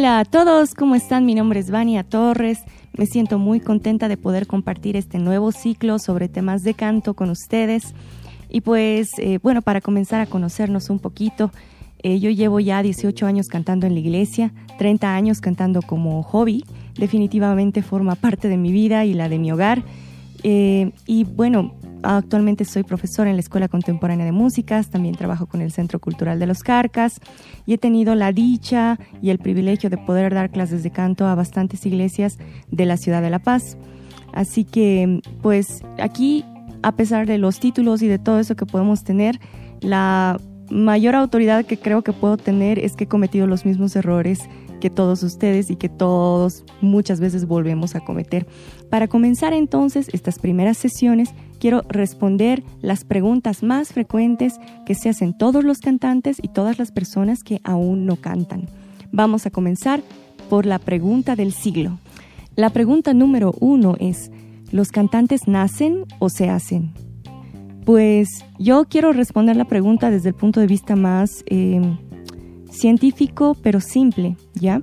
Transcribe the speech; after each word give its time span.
Hola 0.00 0.20
a 0.20 0.24
todos, 0.24 0.74
¿cómo 0.74 0.94
están? 0.94 1.26
Mi 1.26 1.34
nombre 1.34 1.60
es 1.60 1.70
Vania 1.70 2.04
Torres. 2.04 2.60
Me 2.96 3.04
siento 3.04 3.38
muy 3.38 3.60
contenta 3.60 4.08
de 4.08 4.16
poder 4.16 4.46
compartir 4.46 4.96
este 4.96 5.18
nuevo 5.18 5.52
ciclo 5.52 5.98
sobre 5.98 6.30
temas 6.30 6.62
de 6.62 6.72
canto 6.72 7.12
con 7.12 7.28
ustedes. 7.28 7.92
Y 8.48 8.62
pues, 8.62 9.10
eh, 9.18 9.38
bueno, 9.42 9.60
para 9.60 9.82
comenzar 9.82 10.22
a 10.22 10.24
conocernos 10.24 10.88
un 10.88 11.00
poquito, 11.00 11.50
eh, 12.02 12.18
yo 12.18 12.30
llevo 12.30 12.60
ya 12.60 12.82
18 12.82 13.26
años 13.26 13.48
cantando 13.48 13.86
en 13.86 13.92
la 13.92 14.00
iglesia, 14.00 14.54
30 14.78 15.14
años 15.14 15.42
cantando 15.42 15.82
como 15.82 16.22
hobby. 16.22 16.64
Definitivamente 16.94 17.82
forma 17.82 18.14
parte 18.14 18.48
de 18.48 18.56
mi 18.56 18.72
vida 18.72 19.04
y 19.04 19.12
la 19.12 19.28
de 19.28 19.38
mi 19.38 19.52
hogar. 19.52 19.82
Eh, 20.42 20.92
y 21.06 21.24
bueno, 21.24 21.74
Actualmente 22.02 22.64
soy 22.64 22.82
profesora 22.82 23.28
en 23.28 23.36
la 23.36 23.40
Escuela 23.40 23.68
Contemporánea 23.68 24.24
de 24.24 24.32
Músicas, 24.32 24.88
también 24.88 25.14
trabajo 25.14 25.46
con 25.46 25.60
el 25.60 25.70
Centro 25.70 25.98
Cultural 25.98 26.38
de 26.38 26.46
los 26.46 26.62
Carcas 26.62 27.20
y 27.66 27.74
he 27.74 27.78
tenido 27.78 28.14
la 28.14 28.32
dicha 28.32 28.98
y 29.20 29.30
el 29.30 29.38
privilegio 29.38 29.90
de 29.90 29.98
poder 29.98 30.32
dar 30.32 30.50
clases 30.50 30.82
de 30.82 30.90
canto 30.90 31.26
a 31.26 31.34
bastantes 31.34 31.84
iglesias 31.84 32.38
de 32.70 32.86
la 32.86 32.96
ciudad 32.96 33.20
de 33.20 33.28
La 33.28 33.38
Paz. 33.38 33.76
Así 34.32 34.64
que, 34.64 35.20
pues 35.42 35.82
aquí, 35.98 36.44
a 36.82 36.92
pesar 36.92 37.26
de 37.26 37.36
los 37.36 37.60
títulos 37.60 38.00
y 38.00 38.08
de 38.08 38.18
todo 38.18 38.38
eso 38.40 38.56
que 38.56 38.64
podemos 38.64 39.04
tener, 39.04 39.38
la 39.82 40.40
mayor 40.70 41.14
autoridad 41.14 41.64
que 41.64 41.78
creo 41.78 42.02
que 42.02 42.12
puedo 42.12 42.36
tener 42.36 42.78
es 42.78 42.96
que 42.96 43.04
he 43.04 43.08
cometido 43.08 43.46
los 43.46 43.64
mismos 43.64 43.96
errores 43.96 44.40
que 44.80 44.90
todos 44.90 45.22
ustedes 45.22 45.70
y 45.70 45.76
que 45.76 45.88
todos 45.88 46.64
muchas 46.80 47.20
veces 47.20 47.46
volvemos 47.46 47.94
a 47.94 48.00
cometer. 48.00 48.46
Para 48.88 49.08
comenzar 49.08 49.52
entonces 49.52 50.08
estas 50.12 50.38
primeras 50.38 50.78
sesiones, 50.78 51.30
quiero 51.60 51.82
responder 51.88 52.64
las 52.80 53.04
preguntas 53.04 53.62
más 53.62 53.92
frecuentes 53.92 54.54
que 54.86 54.94
se 54.94 55.10
hacen 55.10 55.36
todos 55.36 55.62
los 55.62 55.78
cantantes 55.78 56.38
y 56.42 56.48
todas 56.48 56.78
las 56.78 56.90
personas 56.90 57.44
que 57.44 57.60
aún 57.62 58.06
no 58.06 58.16
cantan. 58.16 58.68
Vamos 59.12 59.46
a 59.46 59.50
comenzar 59.50 60.02
por 60.48 60.66
la 60.66 60.78
pregunta 60.78 61.36
del 61.36 61.52
siglo. 61.52 61.98
La 62.56 62.70
pregunta 62.70 63.14
número 63.14 63.54
uno 63.60 63.96
es, 64.00 64.30
¿los 64.72 64.90
cantantes 64.90 65.46
nacen 65.46 66.04
o 66.18 66.28
se 66.30 66.48
hacen? 66.48 66.92
Pues 67.90 68.44
yo 68.56 68.84
quiero 68.84 69.12
responder 69.12 69.56
la 69.56 69.64
pregunta 69.64 70.12
desde 70.12 70.28
el 70.28 70.36
punto 70.36 70.60
de 70.60 70.68
vista 70.68 70.94
más... 70.94 71.42
Eh, 71.46 71.82
científico 72.70 73.56
pero 73.60 73.80
simple, 73.80 74.36
¿ya? 74.54 74.80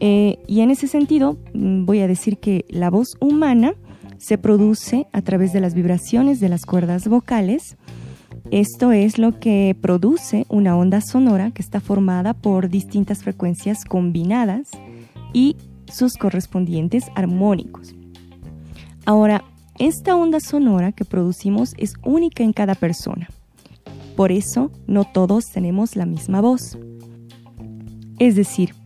Eh, 0.00 0.38
y 0.46 0.60
en 0.60 0.70
ese 0.70 0.86
sentido 0.86 1.38
mm, 1.54 1.86
voy 1.86 2.00
a 2.00 2.06
decir 2.06 2.36
que 2.36 2.66
la 2.68 2.90
voz 2.90 3.16
humana 3.20 3.72
se 4.18 4.36
produce 4.36 5.06
a 5.14 5.22
través 5.22 5.54
de 5.54 5.60
las 5.60 5.72
vibraciones 5.72 6.40
de 6.40 6.50
las 6.50 6.66
cuerdas 6.66 7.08
vocales. 7.08 7.78
Esto 8.50 8.92
es 8.92 9.16
lo 9.16 9.40
que 9.40 9.74
produce 9.80 10.44
una 10.50 10.76
onda 10.76 11.00
sonora 11.00 11.52
que 11.52 11.62
está 11.62 11.80
formada 11.80 12.34
por 12.34 12.68
distintas 12.68 13.22
frecuencias 13.22 13.86
combinadas 13.86 14.68
y 15.32 15.56
sus 15.90 16.18
correspondientes 16.18 17.04
armónicos. 17.14 17.94
Ahora, 19.06 19.42
esta 19.82 20.14
onda 20.14 20.38
sonora 20.38 20.92
que 20.92 21.04
producimos 21.04 21.74
es 21.76 21.94
única 22.04 22.44
en 22.44 22.52
cada 22.52 22.76
persona. 22.76 23.28
Por 24.14 24.30
eso, 24.30 24.70
no 24.86 25.02
todos 25.04 25.50
tenemos 25.50 25.96
la 25.96 26.06
misma 26.06 26.40
voz. 26.40 26.78
Es 28.20 28.36
decir, 28.36 28.76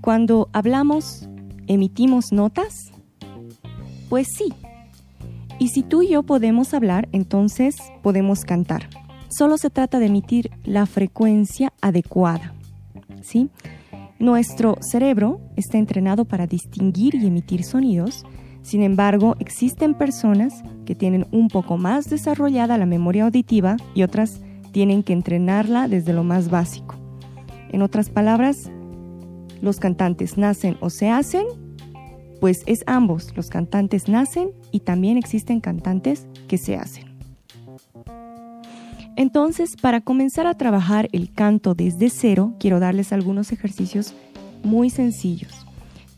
cuando 0.00 0.48
hablamos, 0.52 1.28
emitimos 1.68 2.32
notas, 2.32 2.90
pues 4.08 4.26
sí. 4.36 4.52
Y 5.60 5.68
si 5.68 5.84
tú 5.84 6.02
y 6.02 6.08
yo 6.08 6.24
podemos 6.24 6.74
hablar, 6.74 7.08
entonces 7.12 7.76
podemos 8.02 8.44
cantar. 8.44 8.88
Solo 9.28 9.56
se 9.56 9.70
trata 9.70 10.00
de 10.00 10.06
emitir 10.06 10.50
la 10.64 10.86
frecuencia 10.86 11.72
adecuada. 11.80 12.54
¿Sí? 13.22 13.50
Nuestro 14.18 14.78
cerebro 14.80 15.40
está 15.54 15.78
entrenado 15.78 16.24
para 16.24 16.48
distinguir 16.48 17.14
y 17.14 17.26
emitir 17.26 17.62
sonidos, 17.62 18.24
sin 18.62 18.82
embargo, 18.82 19.36
existen 19.40 19.94
personas 19.94 20.62
que 20.86 20.94
tienen 20.94 21.26
un 21.32 21.48
poco 21.48 21.76
más 21.76 22.08
desarrollada 22.08 22.78
la 22.78 22.86
memoria 22.86 23.24
auditiva 23.24 23.76
y 23.94 24.04
otras 24.04 24.40
tienen 24.70 25.02
que 25.02 25.12
entrenarla 25.12 25.88
desde 25.88 26.12
lo 26.12 26.24
más 26.24 26.48
básico. 26.48 26.94
En 27.70 27.82
otras 27.82 28.08
palabras, 28.08 28.70
los 29.60 29.78
cantantes 29.78 30.38
nacen 30.38 30.76
o 30.80 30.90
se 30.90 31.10
hacen, 31.10 31.44
pues 32.40 32.62
es 32.66 32.84
ambos, 32.86 33.36
los 33.36 33.48
cantantes 33.50 34.08
nacen 34.08 34.50
y 34.70 34.80
también 34.80 35.16
existen 35.16 35.60
cantantes 35.60 36.26
que 36.48 36.58
se 36.58 36.76
hacen. 36.76 37.12
Entonces, 39.16 39.76
para 39.76 40.00
comenzar 40.00 40.46
a 40.46 40.54
trabajar 40.54 41.08
el 41.12 41.32
canto 41.32 41.74
desde 41.74 42.10
cero, 42.10 42.54
quiero 42.58 42.80
darles 42.80 43.12
algunos 43.12 43.52
ejercicios 43.52 44.14
muy 44.62 44.88
sencillos. 44.88 45.66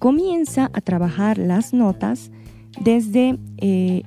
Comienza 0.04 0.70
a 0.75 0.82
trabajar 0.82 1.38
las 1.38 1.72
notas 1.72 2.31
desde 2.78 3.38
eh, 3.56 4.03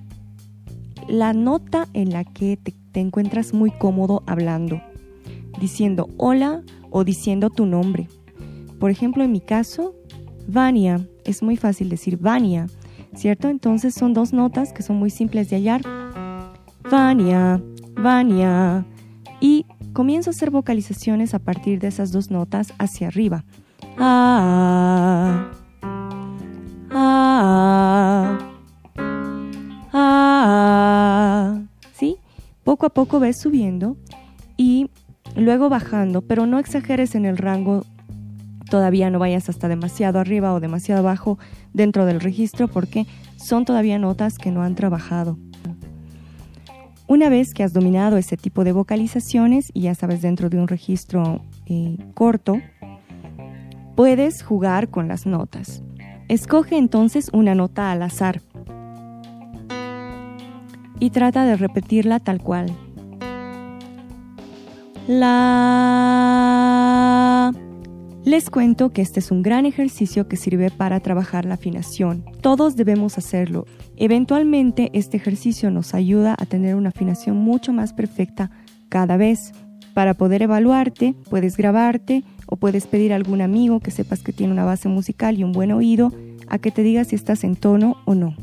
la 1.08 1.34
nota 1.34 1.88
en 1.94 2.14
la 2.14 2.24
que 2.24 2.56
te, 2.56 3.00
encuentras 3.00 3.52
muy 3.52 3.72
cómodo 3.72 4.22
hablando, 4.28 4.80
diciendo 5.60 6.08
hola, 6.18 6.62
o 6.92 7.04
diciendo 7.04 7.50
tu 7.50 7.66
nombre. 7.66 8.08
Por 8.80 8.92
ejemplo, 8.92 9.24
en 9.24 9.32
mi 9.32 9.42
caso, 9.42 9.96
Vania, 10.48 11.04
es 11.26 11.42
muy 11.42 11.58
fácil 11.58 11.90
decir 11.90 12.20
Vania, 12.20 12.68
¿cierto? 13.16 13.50
Entonces 13.50 13.96
son 13.96 14.14
dos 14.14 14.34
notas 14.34 14.74
que 14.74 14.84
son 14.84 14.98
muy 14.98 15.10
simples 15.10 15.50
de 15.50 15.56
hallar. 15.56 15.82
Vania, 16.92 17.60
Vania. 17.96 18.86
Y 19.42 19.66
comienzo 19.94 20.30
a 20.30 20.34
hacer 20.34 20.52
vocalizaciones 20.52 21.34
a 21.34 21.40
partir 21.40 21.80
de 21.80 21.88
esas 21.88 22.12
dos 22.12 22.30
notas 22.30 22.72
hacia 22.78 23.08
arriba. 23.08 23.46
Ah, 23.98 25.57
Poco 32.68 32.86
a 32.86 32.90
poco 32.90 33.22
ves 33.22 33.40
subiendo 33.40 33.96
y 34.58 34.90
luego 35.38 35.70
bajando, 35.70 36.22
pero 36.22 36.46
no 36.46 36.60
exageres 36.60 37.16
en 37.16 37.24
el 37.24 37.38
rango, 37.38 37.86
todavía 38.70 39.10
no 39.10 39.20
vayas 39.20 39.48
hasta 39.48 39.70
demasiado 39.70 40.20
arriba 40.20 40.54
o 40.54 40.60
demasiado 40.60 41.00
abajo 41.00 41.40
dentro 41.72 42.06
del 42.06 42.20
registro 42.20 42.68
porque 42.68 43.08
son 43.38 43.64
todavía 43.64 43.98
notas 44.00 44.38
que 44.38 44.52
no 44.52 44.64
han 44.64 44.76
trabajado. 44.76 45.40
Una 47.08 47.30
vez 47.30 47.54
que 47.54 47.64
has 47.64 47.72
dominado 47.72 48.18
ese 48.18 48.36
tipo 48.36 48.66
de 48.66 48.74
vocalizaciones 48.74 49.70
y 49.74 49.84
ya 49.84 49.96
sabes 49.96 50.22
dentro 50.22 50.50
de 50.50 50.60
un 50.60 50.68
registro 50.68 51.40
eh, 51.68 51.96
corto, 52.16 52.60
puedes 53.96 54.44
jugar 54.44 54.90
con 54.90 55.08
las 55.08 55.26
notas. 55.26 55.84
Escoge 56.28 56.78
entonces 56.78 57.30
una 57.32 57.56
nota 57.56 57.94
al 57.94 58.02
azar 58.02 58.42
y 61.00 61.12
trata 61.12 61.46
de 61.46 61.56
repetirla 61.56 62.20
tal 62.20 62.42
cual. 62.42 62.72
La... 65.08 65.98
Les 68.26 68.50
cuento 68.50 68.90
que 68.92 69.02
este 69.02 69.22
es 69.22 69.32
un 69.32 69.42
gran 69.42 69.66
ejercicio 69.66 70.28
que 70.28 70.36
sirve 70.36 70.70
para 70.70 71.00
trabajar 71.00 71.46
la 71.46 71.54
afinación. 71.54 72.26
Todos 72.42 72.76
debemos 72.76 73.18
hacerlo. 73.18 73.66
Eventualmente 73.96 74.90
este 74.92 75.16
ejercicio 75.16 75.72
nos 75.72 75.94
ayuda 75.94 76.36
a 76.38 76.46
tener 76.46 76.76
una 76.76 76.90
afinación 76.90 77.38
mucho 77.38 77.72
más 77.72 77.94
perfecta 77.94 78.52
cada 78.90 79.16
vez. 79.16 79.54
Para 79.94 80.14
poder 80.14 80.42
evaluarte, 80.42 81.16
puedes 81.30 81.56
grabarte 81.56 82.26
o 82.48 82.58
puedes 82.58 82.86
pedir 82.86 83.14
a 83.14 83.16
algún 83.16 83.40
amigo 83.40 83.80
que 83.80 83.92
sepas 83.92 84.22
que 84.22 84.34
tiene 84.34 84.52
una 84.52 84.66
base 84.66 84.90
musical 84.90 85.40
y 85.40 85.46
un 85.46 85.54
buen 85.54 85.72
oído 85.72 86.12
a 86.50 86.60
que 86.60 86.72
te 86.72 86.84
diga 86.84 87.06
si 87.06 87.16
estás 87.16 87.46
en 87.46 87.56
tono 87.56 87.96
o 88.04 88.14
no. 88.14 88.36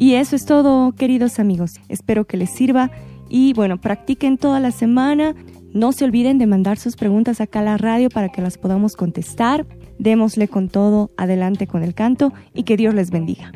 Y 0.00 0.14
eso 0.14 0.36
es 0.36 0.44
todo, 0.44 0.92
queridos 0.92 1.40
amigos. 1.40 1.80
Espero 1.88 2.24
que 2.24 2.36
les 2.36 2.50
sirva 2.50 2.92
y 3.28 3.52
bueno, 3.54 3.80
practiquen 3.80 4.38
toda 4.38 4.60
la 4.60 4.70
semana. 4.70 5.34
No 5.74 5.90
se 5.90 6.04
olviden 6.04 6.38
de 6.38 6.46
mandar 6.46 6.78
sus 6.78 6.94
preguntas 6.94 7.40
acá 7.40 7.58
a 7.58 7.64
la 7.64 7.78
radio 7.78 8.08
para 8.08 8.28
que 8.28 8.40
las 8.40 8.58
podamos 8.58 8.94
contestar. 8.94 9.66
Démosle 9.98 10.46
con 10.46 10.68
todo, 10.68 11.10
adelante 11.16 11.66
con 11.66 11.82
el 11.82 11.94
canto 11.94 12.32
y 12.54 12.62
que 12.62 12.76
Dios 12.76 12.94
les 12.94 13.10
bendiga. 13.10 13.50